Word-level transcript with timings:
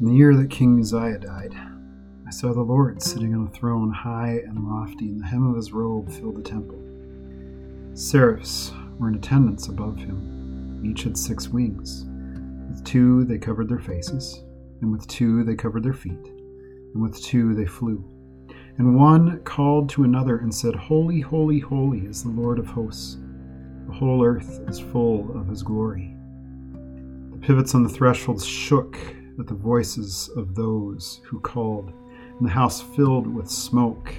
In 0.00 0.06
the 0.06 0.14
year 0.14 0.34
that 0.34 0.50
King 0.50 0.80
Uzziah 0.80 1.20
died, 1.20 1.54
I 2.26 2.30
saw 2.30 2.52
the 2.52 2.62
Lord 2.62 3.00
sitting 3.00 3.32
on 3.32 3.46
a 3.46 3.50
throne 3.50 3.92
high 3.92 4.42
and 4.44 4.66
lofty, 4.66 5.08
and 5.08 5.20
the 5.20 5.26
hem 5.26 5.48
of 5.48 5.54
his 5.54 5.72
robe 5.72 6.10
filled 6.10 6.36
the 6.36 6.42
temple. 6.42 6.82
Seraphs 7.94 8.72
were 8.98 9.08
in 9.08 9.14
attendance 9.14 9.68
above 9.68 9.96
him. 9.96 10.82
Each 10.84 11.04
had 11.04 11.16
six 11.16 11.48
wings. 11.48 12.06
With 12.68 12.84
two 12.84 13.24
they 13.24 13.38
covered 13.38 13.68
their 13.68 13.78
faces, 13.78 14.42
and 14.80 14.90
with 14.90 15.06
two 15.06 15.44
they 15.44 15.54
covered 15.54 15.84
their 15.84 15.92
feet, 15.92 16.26
and 16.92 17.00
with 17.00 17.22
two 17.22 17.54
they 17.54 17.66
flew. 17.66 18.04
And 18.78 18.96
one 18.96 19.44
called 19.44 19.88
to 19.90 20.02
another 20.02 20.38
and 20.38 20.52
said, 20.52 20.74
Holy, 20.74 21.20
holy, 21.20 21.60
holy 21.60 22.00
is 22.00 22.24
the 22.24 22.30
Lord 22.30 22.58
of 22.58 22.66
hosts. 22.66 23.18
The 23.86 23.92
whole 23.92 24.24
earth 24.24 24.60
is 24.66 24.80
full 24.80 25.30
of 25.38 25.46
his 25.46 25.62
glory. 25.62 26.16
The 27.30 27.38
pivots 27.38 27.76
on 27.76 27.84
the 27.84 27.88
thresholds 27.88 28.44
shook 28.44 28.98
at 29.38 29.46
the 29.46 29.54
voices 29.54 30.30
of 30.36 30.54
those 30.54 31.20
who 31.24 31.40
called, 31.40 31.92
and 32.38 32.46
the 32.46 32.52
house 32.52 32.80
filled 32.80 33.26
with 33.26 33.48
smoke. 33.50 34.14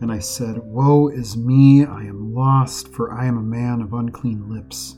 And 0.00 0.10
I 0.10 0.18
said, 0.18 0.58
Woe 0.58 1.08
is 1.08 1.36
me, 1.36 1.84
I 1.84 2.02
am 2.02 2.34
lost, 2.34 2.88
for 2.88 3.12
I 3.12 3.26
am 3.26 3.38
a 3.38 3.42
man 3.42 3.80
of 3.82 3.92
unclean 3.92 4.48
lips, 4.48 4.96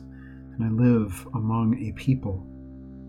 and 0.54 0.64
I 0.64 0.68
live 0.68 1.26
among 1.34 1.78
a 1.78 1.92
people 1.92 2.46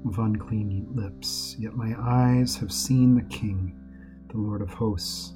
of 0.06 0.20
unclean 0.20 0.88
lips. 0.94 1.56
Yet 1.60 1.76
my 1.76 1.96
eyes 2.00 2.56
have 2.58 2.72
seen 2.72 3.16
the 3.16 3.24
King, 3.24 3.80
the 4.32 4.38
Lord 4.38 4.62
of 4.62 4.74
hosts. 4.74 5.34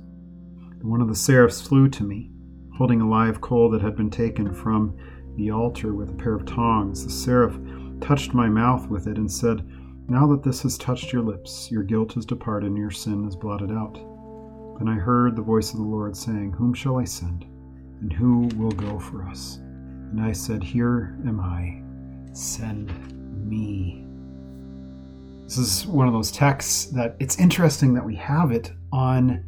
And 0.79 0.83
one 0.83 1.01
of 1.01 1.07
the 1.07 1.15
seraphs 1.15 1.61
flew 1.61 1.89
to 1.89 2.03
me, 2.03 2.31
holding 2.77 3.01
a 3.01 3.09
live 3.09 3.41
coal 3.41 3.69
that 3.71 3.81
had 3.81 3.95
been 3.95 4.09
taken 4.09 4.53
from 4.53 4.95
the 5.35 5.51
altar 5.51 5.93
with 5.93 6.09
a 6.09 6.13
pair 6.13 6.33
of 6.33 6.45
tongs. 6.45 7.03
The 7.03 7.11
seraph 7.11 7.57
touched 8.01 8.33
my 8.33 8.49
mouth 8.49 8.87
with 8.87 9.07
it 9.07 9.17
and 9.17 9.31
said, 9.31 9.67
Now 10.09 10.25
that 10.27 10.41
this 10.41 10.61
has 10.61 10.77
touched 10.77 11.11
your 11.11 11.21
lips, 11.21 11.69
your 11.69 11.83
guilt 11.83 12.15
is 12.15 12.25
departed 12.25 12.67
and 12.67 12.77
your 12.77 12.91
sin 12.91 13.27
is 13.27 13.35
blotted 13.35 13.71
out. 13.71 13.95
Then 14.77 14.87
I 14.87 14.95
heard 14.95 15.35
the 15.35 15.41
voice 15.41 15.71
of 15.71 15.77
the 15.77 15.85
Lord 15.85 16.15
saying, 16.15 16.53
Whom 16.53 16.73
shall 16.73 16.97
I 16.97 17.03
send? 17.03 17.43
And 17.99 18.13
who 18.13 18.47
will 18.55 18.71
go 18.71 18.99
for 18.99 19.23
us? 19.23 19.57
And 19.57 20.21
I 20.21 20.31
said, 20.31 20.63
Here 20.63 21.17
am 21.27 21.41
I. 21.41 21.81
Send 22.33 22.89
me. 23.49 24.05
This 25.43 25.57
is 25.57 25.85
one 25.87 26.07
of 26.07 26.13
those 26.13 26.31
texts 26.31 26.85
that 26.87 27.17
it's 27.19 27.39
interesting 27.39 27.93
that 27.93 28.05
we 28.05 28.15
have 28.15 28.51
it 28.51 28.71
on 28.93 29.43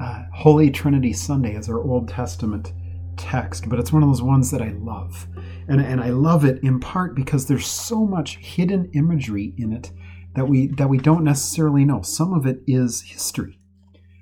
uh, 0.00 0.24
Holy 0.32 0.70
Trinity 0.70 1.12
Sunday 1.12 1.54
as 1.54 1.68
our 1.68 1.80
Old 1.80 2.08
Testament 2.08 2.72
text, 3.20 3.68
but 3.68 3.78
it's 3.78 3.92
one 3.92 4.02
of 4.02 4.08
those 4.08 4.22
ones 4.22 4.50
that 4.50 4.62
I 4.62 4.70
love. 4.70 5.26
And, 5.68 5.80
and 5.80 6.00
I 6.00 6.10
love 6.10 6.44
it 6.44 6.62
in 6.62 6.80
part 6.80 7.14
because 7.14 7.46
there's 7.46 7.66
so 7.66 8.04
much 8.04 8.36
hidden 8.38 8.90
imagery 8.94 9.54
in 9.56 9.72
it 9.72 9.92
that 10.34 10.48
we 10.48 10.68
that 10.68 10.88
we 10.88 10.98
don't 10.98 11.24
necessarily 11.24 11.84
know. 11.84 12.02
Some 12.02 12.32
of 12.32 12.46
it 12.46 12.60
is 12.66 13.02
history, 13.02 13.58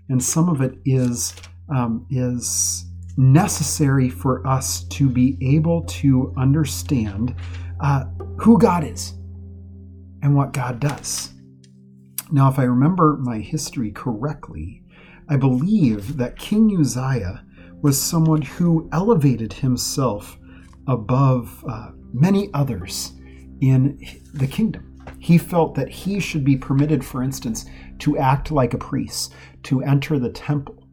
and 0.08 0.22
some 0.22 0.48
of 0.48 0.60
it 0.60 0.78
is 0.84 1.34
um, 1.68 2.06
is 2.10 2.86
necessary 3.16 4.08
for 4.08 4.46
us 4.46 4.84
to 4.84 5.08
be 5.08 5.36
able 5.42 5.84
to 5.84 6.32
understand 6.36 7.34
uh, 7.80 8.04
who 8.38 8.58
God 8.58 8.84
is 8.84 9.14
and 10.22 10.34
what 10.34 10.52
God 10.52 10.80
does. 10.80 11.32
Now, 12.30 12.50
if 12.50 12.58
I 12.58 12.64
remember 12.64 13.18
my 13.20 13.38
history 13.38 13.90
correctly, 13.90 14.82
I 15.28 15.36
believe 15.36 16.16
that 16.16 16.38
King 16.38 16.74
Uzziah 16.78 17.44
was 17.82 18.00
someone 18.00 18.42
who 18.42 18.88
elevated 18.92 19.52
himself 19.52 20.38
above 20.86 21.64
uh, 21.68 21.90
many 22.12 22.50
others 22.54 23.12
in 23.60 23.98
the 24.34 24.46
kingdom. 24.46 24.96
He 25.18 25.38
felt 25.38 25.74
that 25.74 25.88
he 25.88 26.20
should 26.20 26.44
be 26.44 26.56
permitted, 26.56 27.04
for 27.04 27.22
instance, 27.22 27.66
to 28.00 28.18
act 28.18 28.50
like 28.50 28.74
a 28.74 28.78
priest, 28.78 29.34
to 29.64 29.82
enter 29.82 30.18
the 30.18 30.30
temple. 30.30 30.86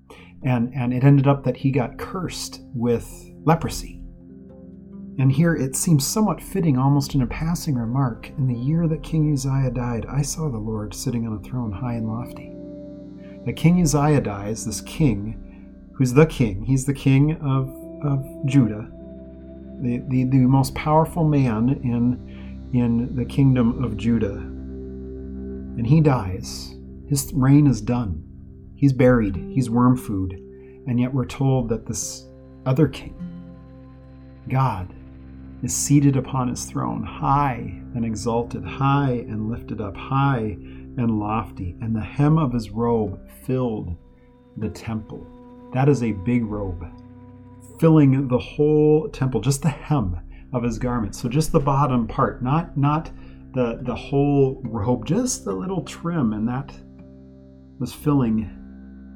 And, 0.43 0.73
and 0.75 0.93
it 0.93 1.03
ended 1.03 1.27
up 1.27 1.43
that 1.43 1.57
he 1.57 1.71
got 1.71 1.97
cursed 1.97 2.61
with 2.73 3.09
leprosy. 3.43 4.01
And 5.17 5.31
here 5.31 5.55
it 5.55 5.75
seems 5.75 6.05
somewhat 6.05 6.41
fitting, 6.41 6.77
almost 6.77 7.15
in 7.15 7.21
a 7.21 7.27
passing 7.27 7.75
remark. 7.75 8.29
In 8.37 8.47
the 8.47 8.59
year 8.59 8.87
that 8.87 9.03
King 9.03 9.31
Uzziah 9.31 9.71
died, 9.71 10.05
I 10.09 10.21
saw 10.21 10.49
the 10.49 10.57
Lord 10.57 10.93
sitting 10.93 11.25
on 11.25 11.37
a 11.37 11.39
throne 11.39 11.71
high 11.71 11.93
and 11.93 12.07
lofty 12.07 12.55
that 13.45 13.55
King 13.55 13.81
Uzziah 13.81 14.21
dies, 14.21 14.65
this 14.65 14.81
king, 14.81 15.44
who's 15.95 16.13
the 16.13 16.25
king, 16.25 16.63
he's 16.63 16.85
the 16.85 16.93
king 16.93 17.33
of, 17.41 17.69
of 18.05 18.25
Judah, 18.45 18.89
the, 19.81 20.01
the, 20.09 20.25
the 20.25 20.37
most 20.37 20.75
powerful 20.75 21.23
man 21.23 21.69
in, 21.83 22.69
in 22.73 23.15
the 23.15 23.25
kingdom 23.25 23.83
of 23.83 23.97
Judah. 23.97 24.35
And 25.77 25.85
he 25.85 26.01
dies. 26.01 26.75
His 27.09 27.31
reign 27.33 27.67
is 27.67 27.81
done. 27.81 28.23
He's 28.75 28.93
buried, 28.93 29.35
he's 29.35 29.69
worm 29.69 29.97
food. 29.97 30.33
And 30.87 30.99
yet 30.99 31.13
we're 31.13 31.25
told 31.25 31.69
that 31.69 31.85
this 31.85 32.27
other 32.65 32.87
king, 32.87 33.15
God, 34.49 34.93
is 35.63 35.75
seated 35.75 36.15
upon 36.15 36.49
his 36.49 36.65
throne, 36.65 37.03
high 37.03 37.81
and 37.95 38.05
exalted, 38.05 38.63
high 38.63 39.25
and 39.27 39.49
lifted 39.49 39.81
up, 39.81 39.95
high 39.95 40.57
and 40.97 41.19
lofty, 41.19 41.75
and 41.81 41.95
the 41.95 42.01
hem 42.01 42.37
of 42.37 42.53
his 42.53 42.69
robe 42.69 43.19
filled 43.43 43.95
the 44.57 44.69
temple. 44.69 45.25
That 45.73 45.89
is 45.89 46.03
a 46.03 46.11
big 46.11 46.45
robe, 46.45 46.85
filling 47.79 48.27
the 48.27 48.37
whole 48.37 49.09
temple, 49.09 49.41
just 49.41 49.61
the 49.61 49.69
hem 49.69 50.19
of 50.53 50.63
his 50.63 50.79
garment. 50.79 51.15
So 51.15 51.27
just 51.27 51.51
the 51.51 51.59
bottom 51.59 52.07
part, 52.07 52.43
not 52.43 52.77
not 52.77 53.11
the 53.53 53.79
the 53.81 53.95
whole 53.95 54.61
robe, 54.63 55.05
just 55.05 55.45
the 55.45 55.53
little 55.53 55.83
trim, 55.83 56.33
and 56.33 56.47
that 56.47 56.73
was 57.79 57.93
filling 57.93 58.49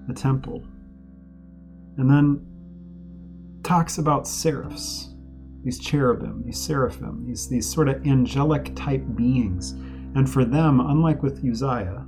the 0.07 0.13
temple. 0.13 0.63
And 1.97 2.09
then 2.09 2.45
talks 3.63 3.97
about 3.97 4.27
seraphs, 4.27 5.13
these 5.63 5.79
cherubim, 5.79 6.43
these 6.45 6.59
seraphim, 6.59 7.25
these 7.25 7.47
these 7.47 7.71
sort 7.71 7.89
of 7.89 8.05
angelic 8.05 8.75
type 8.75 9.03
beings 9.15 9.75
and 10.15 10.29
for 10.29 10.43
them, 10.43 10.79
unlike 10.79 11.21
with 11.21 11.43
Uzziah, 11.45 12.05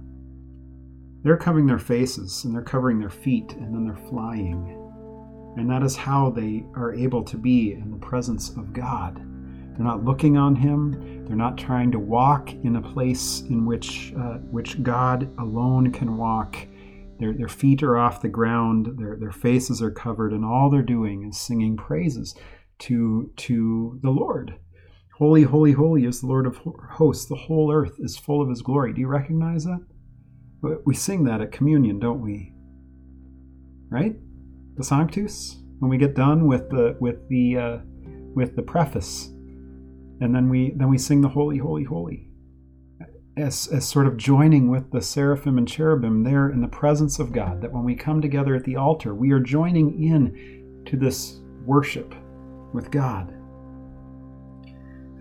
they're 1.24 1.38
covering 1.38 1.68
their 1.68 1.80
faces 1.80 2.44
and 2.44 2.54
they're 2.54 2.62
covering 2.62 3.00
their 3.00 3.10
feet 3.10 3.52
and 3.54 3.74
then 3.74 3.86
they're 3.86 4.10
flying. 4.10 4.78
And 5.58 5.70
that 5.70 5.84
is 5.84 5.96
how 5.96 6.30
they 6.30 6.66
are 6.76 6.94
able 6.94 7.24
to 7.24 7.38
be 7.38 7.74
in 7.74 7.92
the 7.92 7.98
presence 7.98 8.50
of 8.50 8.74
God. 8.74 9.18
They're 9.76 9.86
not 9.86 10.04
looking 10.04 10.38
on 10.38 10.56
Him. 10.56 11.26
They're 11.26 11.36
not 11.36 11.58
trying 11.58 11.92
to 11.92 12.00
walk 12.00 12.54
in 12.54 12.76
a 12.76 12.82
place 12.82 13.42
in 13.42 13.66
which, 13.66 14.14
uh, 14.18 14.38
which 14.50 14.82
God 14.84 15.30
alone 15.40 15.92
can 15.92 16.18
walk. 16.18 16.58
Their, 17.20 17.34
their 17.34 17.48
feet 17.48 17.84
are 17.84 17.98
off 17.98 18.22
the 18.22 18.30
ground, 18.30 18.98
their, 18.98 19.16
their 19.16 19.32
faces 19.32 19.82
are 19.82 19.92
covered, 19.92 20.34
and 20.34 20.44
all 20.44 20.70
they're 20.70 20.82
doing 20.82 21.28
is 21.28 21.40
singing 21.40 21.78
praises 21.78 22.36
to, 22.80 23.32
to 23.38 24.00
the 24.02 24.10
Lord. 24.10 24.56
Holy, 25.18 25.44
holy, 25.44 25.74
holy 25.74 26.06
is 26.06 26.22
the 26.22 26.28
Lord 26.28 26.48
of 26.48 26.60
hosts. 26.92 27.26
The 27.26 27.36
whole 27.36 27.72
earth 27.72 27.98
is 28.00 28.18
full 28.18 28.42
of 28.42 28.50
his 28.50 28.64
glory. 28.64 28.92
Do 28.92 29.02
you 29.02 29.08
recognize 29.08 29.66
that? 29.66 29.86
We 30.62 30.94
sing 30.94 31.24
that 31.24 31.42
at 31.42 31.52
communion, 31.52 32.00
don't 32.00 32.22
we? 32.22 32.54
Right? 33.90 34.16
The 34.78 34.84
Sanctus, 34.84 35.58
when 35.80 35.90
we 35.90 35.98
get 35.98 36.16
done 36.16 36.48
with 36.48 36.70
the 36.70 36.96
with 37.00 37.28
the 37.30 37.58
uh, 37.58 37.78
with 38.36 38.56
the 38.56 38.62
preface, 38.62 39.28
and 40.22 40.36
then 40.36 40.50
we 40.50 40.74
then 40.76 40.90
we 40.90 40.98
sing 40.98 41.22
the 41.22 41.30
Holy, 41.30 41.58
Holy, 41.58 41.84
Holy, 41.84 42.30
as 43.36 43.68
as 43.68 43.88
sort 43.88 44.06
of 44.06 44.18
joining 44.18 44.70
with 44.70 44.92
the 44.92 45.02
seraphim 45.02 45.58
and 45.58 45.68
cherubim 45.68 46.24
there 46.24 46.50
in 46.50 46.62
the 46.62 46.68
presence 46.68 47.18
of 47.18 47.34
God. 47.34 47.62
That 47.62 47.72
when 47.72 47.84
we 47.84 47.96
come 47.96 48.22
together 48.22 48.56
at 48.56 48.64
the 48.64 48.76
altar, 48.76 49.16
we 49.16 49.32
are 49.32 49.40
joining 49.40 50.04
in 50.04 50.84
to 50.86 50.96
this 50.96 51.40
worship 51.66 52.14
with 52.74 52.92
God. 52.92 53.34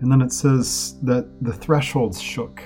And 0.01 0.11
then 0.11 0.21
it 0.21 0.31
says 0.31 0.97
that 1.03 1.43
the 1.43 1.53
thresholds 1.53 2.19
shook 2.19 2.63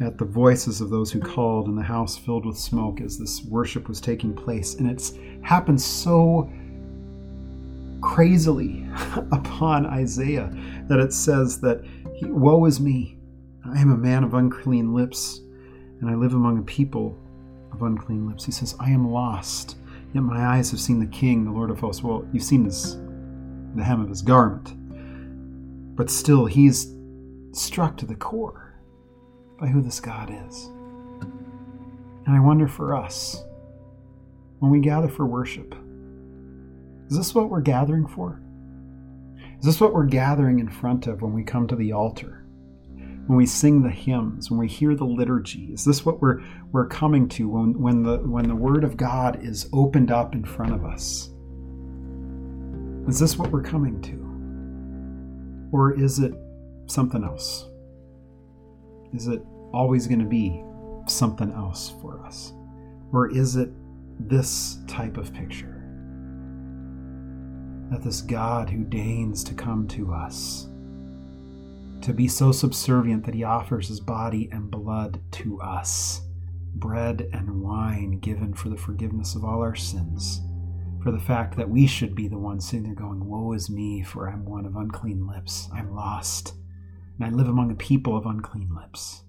at 0.00 0.18
the 0.18 0.24
voices 0.24 0.80
of 0.80 0.90
those 0.90 1.10
who 1.10 1.20
called, 1.20 1.68
and 1.68 1.76
the 1.76 1.82
house 1.82 2.16
filled 2.16 2.46
with 2.46 2.58
smoke 2.58 3.00
as 3.00 3.18
this 3.18 3.42
worship 3.44 3.88
was 3.88 4.00
taking 4.00 4.34
place. 4.34 4.74
And 4.74 4.90
it's 4.90 5.14
happened 5.42 5.80
so 5.80 6.50
crazily 8.00 8.86
upon 9.32 9.86
Isaiah 9.86 10.52
that 10.88 10.98
it 10.98 11.12
says 11.12 11.60
that, 11.60 11.82
Woe 12.22 12.64
is 12.64 12.80
me! 12.80 13.18
I 13.64 13.80
am 13.80 13.90
a 13.90 13.96
man 13.96 14.24
of 14.24 14.34
unclean 14.34 14.94
lips, 14.94 15.40
and 16.00 16.08
I 16.08 16.14
live 16.14 16.34
among 16.34 16.58
a 16.58 16.62
people 16.62 17.18
of 17.72 17.82
unclean 17.82 18.28
lips. 18.28 18.44
He 18.44 18.52
says, 18.52 18.76
I 18.78 18.90
am 18.90 19.10
lost, 19.10 19.76
yet 20.14 20.22
my 20.22 20.56
eyes 20.56 20.70
have 20.70 20.80
seen 20.80 21.00
the 21.00 21.06
King, 21.06 21.44
the 21.44 21.50
Lord 21.50 21.70
of 21.70 21.80
hosts. 21.80 22.02
Well, 22.02 22.26
you've 22.32 22.42
seen 22.42 22.64
his, 22.64 22.96
the 23.74 23.82
hem 23.84 24.00
of 24.00 24.08
his 24.08 24.22
garment 24.22 24.74
but 25.96 26.10
still, 26.10 26.44
he's 26.44 26.94
struck 27.52 27.96
to 27.96 28.06
the 28.06 28.14
core 28.14 28.65
by 29.58 29.66
who 29.66 29.80
this 29.80 30.00
God 30.00 30.30
is. 30.46 30.66
And 32.26 32.34
I 32.34 32.40
wonder 32.40 32.68
for 32.68 32.94
us, 32.94 33.42
when 34.58 34.70
we 34.70 34.80
gather 34.80 35.08
for 35.08 35.26
worship, 35.26 35.74
is 37.08 37.16
this 37.16 37.34
what 37.34 37.50
we're 37.50 37.60
gathering 37.60 38.06
for? 38.06 38.40
Is 39.58 39.64
this 39.64 39.80
what 39.80 39.94
we're 39.94 40.06
gathering 40.06 40.58
in 40.58 40.68
front 40.68 41.06
of 41.06 41.22
when 41.22 41.32
we 41.32 41.44
come 41.44 41.66
to 41.68 41.76
the 41.76 41.92
altar? 41.92 42.46
when 43.26 43.36
we 43.36 43.46
sing 43.46 43.82
the 43.82 43.90
hymns, 43.90 44.50
when 44.50 44.60
we 44.60 44.68
hear 44.68 44.94
the 44.94 45.04
liturgy? 45.04 45.70
Is 45.72 45.84
this 45.84 46.06
what 46.06 46.22
we're 46.22 46.42
we're 46.72 46.86
coming 46.86 47.28
to 47.30 47.48
when 47.48 47.80
when 47.80 48.02
the 48.02 48.18
when 48.18 48.46
the 48.48 48.54
word 48.54 48.84
of 48.84 48.96
God 48.96 49.42
is 49.42 49.68
opened 49.72 50.10
up 50.10 50.34
in 50.34 50.44
front 50.44 50.72
of 50.74 50.84
us? 50.84 51.30
Is 53.08 53.18
this 53.18 53.36
what 53.36 53.50
we're 53.50 53.62
coming 53.62 54.00
to? 54.02 55.76
Or 55.76 55.92
is 55.92 56.20
it 56.20 56.34
something 56.86 57.24
else? 57.24 57.68
Is 59.16 59.28
it 59.28 59.42
always 59.72 60.06
going 60.06 60.20
to 60.20 60.26
be 60.26 60.62
something 61.08 61.50
else 61.52 61.94
for 62.02 62.22
us? 62.24 62.52
Or 63.12 63.30
is 63.30 63.56
it 63.56 63.70
this 64.20 64.78
type 64.86 65.16
of 65.16 65.32
picture? 65.32 65.82
That 67.90 68.02
this 68.02 68.20
God 68.20 68.68
who 68.68 68.84
deigns 68.84 69.42
to 69.44 69.54
come 69.54 69.88
to 69.88 70.12
us 70.12 70.68
to 72.02 72.12
be 72.12 72.28
so 72.28 72.52
subservient 72.52 73.24
that 73.24 73.34
he 73.34 73.42
offers 73.42 73.88
his 73.88 74.00
body 74.00 74.48
and 74.52 74.70
blood 74.70 75.20
to 75.32 75.60
us, 75.60 76.20
bread 76.74 77.28
and 77.32 77.62
wine 77.62 78.18
given 78.20 78.54
for 78.54 78.68
the 78.68 78.76
forgiveness 78.76 79.34
of 79.34 79.44
all 79.44 79.60
our 79.60 79.74
sins, 79.74 80.42
for 81.02 81.10
the 81.10 81.18
fact 81.18 81.56
that 81.56 81.68
we 81.68 81.86
should 81.86 82.14
be 82.14 82.28
the 82.28 82.38
ones 82.38 82.68
sitting 82.68 82.84
there 82.84 82.94
going, 82.94 83.24
Woe 83.24 83.52
is 83.54 83.70
me, 83.70 84.02
for 84.02 84.28
I'm 84.28 84.44
one 84.44 84.66
of 84.66 84.76
unclean 84.76 85.26
lips, 85.26 85.68
I'm 85.72 85.94
lost, 85.94 86.54
and 87.18 87.26
I 87.26 87.30
live 87.30 87.48
among 87.48 87.70
a 87.70 87.76
people 87.76 88.16
of 88.16 88.26
unclean 88.26 88.74
lips. 88.74 89.22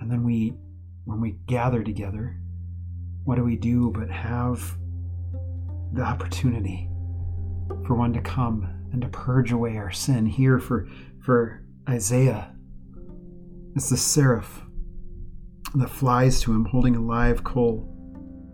And 0.00 0.10
then 0.10 0.24
we, 0.24 0.54
when 1.04 1.20
we 1.20 1.36
gather 1.46 1.82
together, 1.82 2.36
what 3.24 3.36
do 3.36 3.44
we 3.44 3.56
do 3.56 3.90
but 3.90 4.10
have 4.10 4.76
the 5.94 6.02
opportunity 6.02 6.88
for 7.86 7.94
one 7.94 8.12
to 8.12 8.20
come 8.20 8.68
and 8.92 9.00
to 9.02 9.08
purge 9.08 9.52
away 9.52 9.76
our 9.76 9.90
sin. 9.90 10.26
Here 10.26 10.58
for, 10.58 10.88
for 11.22 11.62
Isaiah, 11.88 12.54
it's 13.74 13.90
the 13.90 13.96
seraph 13.96 14.62
that 15.74 15.90
flies 15.90 16.40
to 16.40 16.52
him 16.52 16.64
holding 16.66 16.96
a 16.96 17.00
live 17.00 17.44
coal 17.44 17.90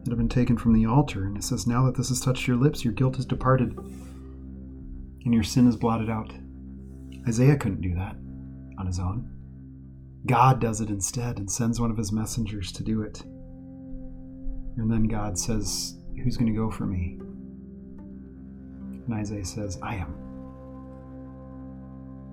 that 0.05 0.11
had 0.11 0.19
been 0.19 0.29
taken 0.29 0.57
from 0.57 0.73
the 0.73 0.87
altar. 0.87 1.25
And 1.25 1.37
it 1.37 1.45
says, 1.45 1.67
Now 1.67 1.85
that 1.87 1.97
this 1.97 2.09
has 2.09 2.21
touched 2.21 2.47
your 2.47 2.57
lips, 2.57 2.85
your 2.85 2.95
guilt 2.95 3.19
is 3.19 3.27
departed 3.27 3.77
and 3.77 5.35
your 5.35 5.43
sin 5.43 5.67
is 5.69 5.77
blotted 5.77 6.09
out. 6.09 6.33
Isaiah 7.29 7.57
couldn't 7.57 7.83
do 7.83 7.95
that 7.95 8.17
on 8.79 8.87
his 8.87 8.99
own. 8.99 9.31
God 10.27 10.61
does 10.61 10.81
it 10.81 10.91
instead 10.91 11.39
and 11.39 11.51
sends 11.51 11.81
one 11.81 11.91
of 11.91 11.97
his 11.97 12.13
messengers 12.13 12.73
to 12.73 12.83
do 12.83 13.03
it. 13.03 13.23
And 14.77 14.91
then 14.91 15.05
God 15.05 15.39
says, 15.39 15.97
Who's 16.23 16.37
going 16.37 16.53
to 16.53 16.59
go 16.59 16.71
for 16.71 16.87
me? 16.87 17.19
And 19.07 19.15
Isaiah 19.15 19.45
says, 19.45 19.79
I 19.83 19.97
am. 19.97 20.15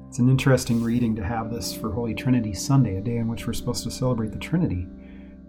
It's 0.09 0.19
an 0.19 0.29
interesting 0.29 0.83
reading 0.83 1.15
to 1.15 1.23
have 1.23 1.51
this 1.51 1.73
for 1.73 1.91
Holy 1.91 2.13
Trinity 2.13 2.53
Sunday, 2.53 2.97
a 2.97 3.01
day 3.01 3.17
in 3.17 3.27
which 3.27 3.45
we're 3.47 3.53
supposed 3.53 3.83
to 3.83 3.91
celebrate 3.91 4.31
the 4.31 4.39
Trinity, 4.39 4.87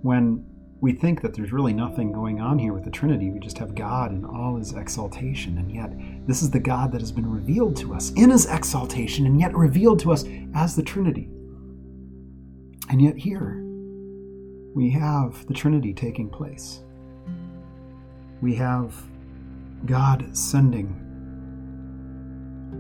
when 0.03 0.45
we 0.81 0.93
think 0.93 1.23
that 1.23 1.35
there's 1.35 1.53
really 1.53 1.73
nothing 1.73 2.13
going 2.13 2.41
on 2.41 2.59
here 2.59 2.73
with 2.73 2.85
the 2.85 2.91
Trinity. 2.91 3.31
We 3.31 3.41
just 3.41 3.59
have 3.59 3.75
God 3.75 4.13
in 4.13 4.25
all 4.25 4.57
his 4.57 4.73
exaltation. 4.73 5.59
And 5.59 5.73
yet, 5.73 5.93
this 6.27 6.43
is 6.43 6.51
the 6.51 6.61
God 6.61 6.93
that 6.93 7.01
has 7.01 7.11
been 7.11 7.29
revealed 7.29 7.77
to 7.79 7.95
us 7.95 8.11
in 8.13 8.31
his 8.31 8.47
exaltation 8.47 9.27
and 9.27 9.41
yet 9.41 9.55
revealed 9.55 9.99
to 10.01 10.13
us 10.13 10.25
as 10.55 10.77
the 10.77 10.83
Trinity. 10.83 11.29
And 12.91 13.03
yet, 13.03 13.17
here, 13.17 13.63
we 14.75 14.91
have 14.91 15.47
the 15.47 15.55
Trinity 15.55 15.93
taking 15.93 16.31
place. 16.31 16.81
We 18.41 18.55
have 18.55 18.95
God 19.85 20.37
sending 20.37 21.05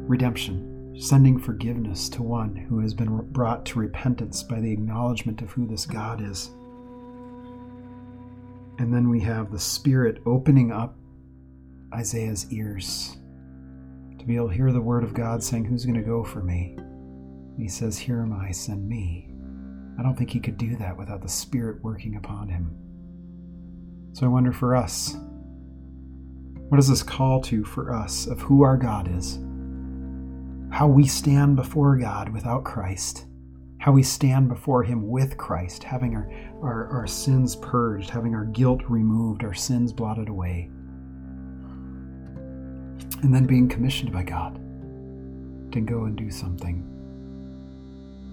redemption 0.06 0.68
sending 0.98 1.38
forgiveness 1.38 2.08
to 2.08 2.22
one 2.22 2.56
who 2.56 2.80
has 2.80 2.92
been 2.92 3.16
brought 3.30 3.64
to 3.64 3.78
repentance 3.78 4.42
by 4.42 4.60
the 4.60 4.72
acknowledgement 4.72 5.40
of 5.40 5.50
who 5.52 5.66
this 5.66 5.86
God 5.86 6.20
is. 6.20 6.50
And 8.78 8.94
then 8.94 9.08
we 9.08 9.20
have 9.20 9.50
the 9.50 9.58
Spirit 9.58 10.22
opening 10.25 10.72
up 10.72 10.96
Isaiah's 11.94 12.50
ears 12.52 13.16
to 14.19 14.25
be 14.25 14.36
able 14.36 14.48
to 14.48 14.54
hear 14.54 14.72
the 14.72 14.80
word 14.80 15.04
of 15.04 15.14
God 15.14 15.42
saying, 15.42 15.64
Who's 15.64 15.84
going 15.84 15.98
to 15.98 16.06
go 16.06 16.22
for 16.22 16.42
me? 16.42 16.75
And 16.78 17.60
he 17.60 17.69
says, 17.69 17.98
Here 17.98 18.20
am 18.20 18.32
I, 18.32 18.50
send 18.52 18.88
me. 18.88 19.28
I 19.98 20.02
don't 20.02 20.16
think 20.16 20.30
he 20.30 20.40
could 20.40 20.58
do 20.58 20.76
that 20.76 20.96
without 20.96 21.22
the 21.22 21.28
Spirit 21.28 21.82
working 21.82 22.16
upon 22.16 22.48
him. 22.48 22.75
So 24.12 24.26
I 24.26 24.28
wonder 24.28 24.52
for 24.52 24.76
us, 24.76 25.16
what 26.69 26.76
does 26.76 26.88
this 26.88 27.02
call 27.02 27.40
to 27.42 27.64
for 27.64 27.92
us 27.94 28.26
of 28.26 28.40
who 28.40 28.62
our 28.62 28.76
God 28.76 29.08
is? 29.16 29.38
how 30.70 30.86
we 30.86 31.06
stand 31.06 31.56
before 31.56 31.96
God 31.96 32.28
without 32.28 32.64
Christ, 32.64 33.26
how 33.78 33.92
we 33.92 34.02
stand 34.02 34.48
before 34.48 34.82
Him 34.82 35.08
with 35.08 35.36
Christ, 35.36 35.84
having 35.84 36.14
our, 36.14 36.30
our, 36.62 36.88
our 36.88 37.06
sins 37.06 37.56
purged, 37.56 38.10
having 38.10 38.34
our 38.34 38.44
guilt 38.44 38.82
removed, 38.88 39.44
our 39.44 39.54
sins 39.54 39.92
blotted 39.92 40.28
away, 40.28 40.70
and 43.22 43.34
then 43.34 43.46
being 43.46 43.69
commissioned 43.69 44.12
by 44.12 44.22
God 44.22 44.54
to 45.72 45.80
go 45.80 46.04
and 46.04 46.16
do 46.16 46.30
something. 46.30 46.84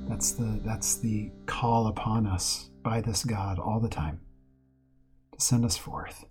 That's 0.07 0.31
the, 0.33 0.61
that's 0.63 0.97
the 0.97 1.31
call 1.45 1.87
upon 1.87 2.27
us 2.27 2.69
by 2.83 3.01
this 3.01 3.23
God 3.23 3.59
all 3.59 3.79
the 3.79 3.89
time 3.89 4.21
to 5.33 5.41
send 5.41 5.65
us 5.65 5.77
forth 5.77 6.25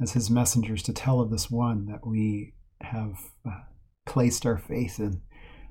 as 0.00 0.12
His 0.12 0.30
messengers 0.30 0.82
to 0.84 0.92
tell 0.92 1.20
of 1.20 1.30
this 1.30 1.50
one 1.50 1.86
that 1.86 2.06
we 2.06 2.54
have. 2.80 3.18
Uh, 3.46 3.60
placed 4.06 4.46
our 4.46 4.58
faith 4.58 4.98
in 4.98 5.22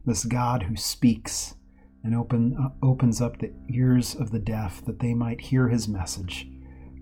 this 0.06 0.26
God 0.26 0.64
who 0.64 0.76
speaks 0.76 1.56
and 2.04 2.16
open, 2.16 2.58
uh, 2.60 2.70
opens 2.86 3.22
up 3.22 3.40
the 3.40 3.54
ears 3.70 4.16
of 4.16 4.32
the 4.32 4.40
deaf 4.40 4.84
that 4.86 5.00
they 5.00 5.14
might 5.14 5.40
hear 5.40 5.70
his 5.70 5.88
message, 5.88 6.48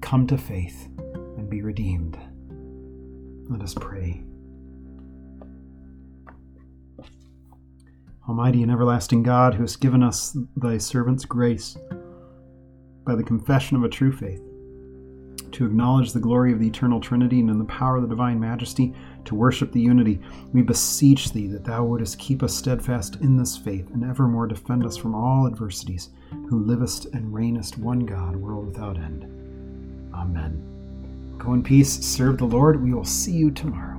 come 0.02 0.28
to 0.28 0.38
faith, 0.38 0.88
and 1.38 1.50
be 1.50 1.62
redeemed. 1.62 2.18
Let 3.50 3.62
us 3.62 3.74
pray. 3.74 4.24
Almighty 8.30 8.62
and 8.62 8.72
everlasting 8.72 9.24
God, 9.24 9.56
who 9.56 9.64
hast 9.64 9.82
given 9.82 10.04
us 10.04 10.38
thy 10.56 10.78
servants 10.78 11.26
grace 11.26 11.78
by 13.06 13.16
the 13.16 13.24
confession 13.24 13.78
of 13.78 13.84
a 13.84 13.90
true 13.90 14.12
faith 14.12 14.42
to 15.54 15.66
acknowledge 15.66 16.12
the 16.12 16.20
glory 16.20 16.54
of 16.54 16.60
the 16.60 16.68
eternal 16.68 17.00
Trinity 17.00 17.40
and 17.40 17.50
in 17.50 17.58
the 17.60 17.66
power 17.66 17.98
of 17.98 18.04
the 18.04 18.08
divine 18.08 18.40
majesty, 18.40 18.94
to 19.26 19.36
worship 19.36 19.72
the 19.72 19.82
unity. 19.82 20.20
We 20.54 20.62
beseech 20.62 21.32
thee 21.32 21.48
that 21.48 21.64
thou 21.64 21.84
wouldest 21.84 22.20
keep 22.20 22.44
us 22.44 22.56
steadfast 22.56 23.18
in 23.22 23.38
this 23.38 23.58
faith 23.58 23.90
and 23.94 24.04
evermore 24.04 24.48
defend 24.48 24.86
us 24.86 24.98
from 24.98 25.16
all 25.16 25.48
adversities, 25.48 26.10
who 26.50 26.66
livest 26.66 27.06
and 27.14 27.34
reignest 27.34 27.78
one 27.78 28.06
God, 28.06 28.36
world 28.36 28.66
without 28.66 28.98
end. 28.98 29.24
Amen. 30.14 31.36
Go 31.38 31.54
in 31.54 31.64
peace, 31.64 31.92
serve 31.92 32.38
the 32.38 32.46
Lord. 32.46 32.84
We 32.84 32.94
will 32.94 33.06
see 33.06 33.34
you 33.34 33.52
tomorrow. 33.52 33.91